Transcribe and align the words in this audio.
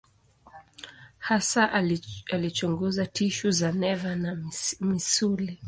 Hasa 1.19 1.71
alichunguza 2.31 3.05
tishu 3.07 3.51
za 3.51 3.71
neva 3.71 4.15
na 4.15 4.45
misuli. 4.81 5.59